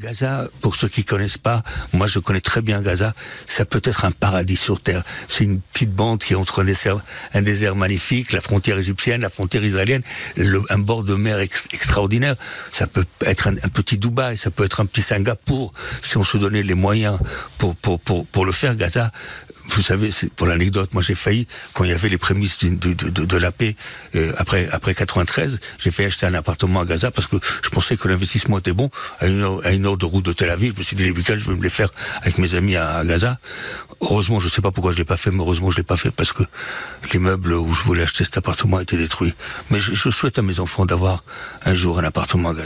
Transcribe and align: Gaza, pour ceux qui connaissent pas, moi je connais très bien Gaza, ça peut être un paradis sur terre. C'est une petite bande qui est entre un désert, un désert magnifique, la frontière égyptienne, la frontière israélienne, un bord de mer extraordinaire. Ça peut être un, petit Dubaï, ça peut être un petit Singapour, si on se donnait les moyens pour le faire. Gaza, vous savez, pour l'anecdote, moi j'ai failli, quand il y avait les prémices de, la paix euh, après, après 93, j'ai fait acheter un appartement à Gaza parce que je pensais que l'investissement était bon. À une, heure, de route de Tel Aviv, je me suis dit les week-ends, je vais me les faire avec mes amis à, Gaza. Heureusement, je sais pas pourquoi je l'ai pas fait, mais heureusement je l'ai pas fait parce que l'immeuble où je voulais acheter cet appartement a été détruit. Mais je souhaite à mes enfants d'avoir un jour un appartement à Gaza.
Gaza, 0.00 0.48
pour 0.60 0.74
ceux 0.74 0.88
qui 0.88 1.04
connaissent 1.04 1.38
pas, 1.38 1.62
moi 1.92 2.08
je 2.08 2.18
connais 2.18 2.40
très 2.40 2.62
bien 2.62 2.82
Gaza, 2.82 3.14
ça 3.46 3.64
peut 3.64 3.80
être 3.84 4.04
un 4.04 4.10
paradis 4.10 4.56
sur 4.56 4.82
terre. 4.82 5.04
C'est 5.28 5.44
une 5.44 5.60
petite 5.60 5.92
bande 5.92 6.20
qui 6.20 6.32
est 6.32 6.36
entre 6.36 6.62
un 6.62 6.64
désert, 6.64 6.98
un 7.32 7.42
désert 7.42 7.76
magnifique, 7.76 8.32
la 8.32 8.40
frontière 8.40 8.76
égyptienne, 8.76 9.20
la 9.20 9.30
frontière 9.30 9.62
israélienne, 9.62 10.02
un 10.68 10.78
bord 10.80 11.04
de 11.04 11.14
mer 11.14 11.38
extraordinaire. 11.38 12.34
Ça 12.72 12.88
peut 12.88 13.06
être 13.20 13.46
un, 13.46 13.54
petit 13.68 13.96
Dubaï, 13.96 14.36
ça 14.36 14.50
peut 14.50 14.64
être 14.64 14.80
un 14.80 14.86
petit 14.86 15.00
Singapour, 15.00 15.72
si 16.02 16.16
on 16.16 16.24
se 16.24 16.38
donnait 16.38 16.64
les 16.64 16.74
moyens 16.74 17.16
pour 17.58 18.44
le 18.44 18.52
faire. 18.52 18.74
Gaza, 18.74 19.12
vous 19.66 19.82
savez, 19.82 20.10
pour 20.36 20.46
l'anecdote, 20.46 20.92
moi 20.92 21.02
j'ai 21.02 21.14
failli, 21.14 21.46
quand 21.72 21.84
il 21.84 21.90
y 21.90 21.92
avait 21.92 22.08
les 22.08 22.18
prémices 22.18 22.58
de, 22.62 23.36
la 23.36 23.50
paix 23.50 23.76
euh, 24.14 24.32
après, 24.36 24.68
après 24.70 24.94
93, 24.94 25.58
j'ai 25.78 25.90
fait 25.90 26.04
acheter 26.04 26.26
un 26.26 26.34
appartement 26.34 26.80
à 26.80 26.84
Gaza 26.84 27.10
parce 27.10 27.26
que 27.26 27.36
je 27.62 27.68
pensais 27.70 27.96
que 27.96 28.08
l'investissement 28.08 28.58
était 28.58 28.72
bon. 28.72 28.90
À 29.20 29.26
une, 29.26 29.86
heure, 29.86 29.96
de 29.96 30.04
route 30.04 30.24
de 30.24 30.32
Tel 30.32 30.50
Aviv, 30.50 30.72
je 30.74 30.78
me 30.78 30.84
suis 30.84 30.96
dit 30.96 31.04
les 31.04 31.10
week-ends, 31.10 31.36
je 31.38 31.48
vais 31.48 31.56
me 31.56 31.62
les 31.62 31.70
faire 31.70 31.90
avec 32.22 32.38
mes 32.38 32.54
amis 32.54 32.76
à, 32.76 33.04
Gaza. 33.04 33.38
Heureusement, 34.00 34.38
je 34.38 34.48
sais 34.48 34.62
pas 34.62 34.70
pourquoi 34.70 34.92
je 34.92 34.98
l'ai 34.98 35.04
pas 35.04 35.16
fait, 35.16 35.30
mais 35.30 35.40
heureusement 35.40 35.70
je 35.70 35.78
l'ai 35.78 35.82
pas 35.82 35.96
fait 35.96 36.10
parce 36.10 36.32
que 36.32 36.42
l'immeuble 37.12 37.54
où 37.54 37.72
je 37.72 37.82
voulais 37.82 38.02
acheter 38.02 38.24
cet 38.24 38.36
appartement 38.36 38.78
a 38.78 38.82
été 38.82 38.96
détruit. 38.96 39.34
Mais 39.70 39.78
je 39.80 40.10
souhaite 40.10 40.38
à 40.38 40.42
mes 40.42 40.60
enfants 40.60 40.84
d'avoir 40.84 41.24
un 41.64 41.74
jour 41.74 41.98
un 41.98 42.04
appartement 42.04 42.50
à 42.50 42.54
Gaza. 42.54 42.62